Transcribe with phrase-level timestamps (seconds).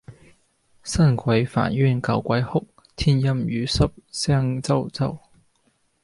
[0.83, 5.19] 新鬼煩冤舊鬼哭，天陰雨濕聲啾啾！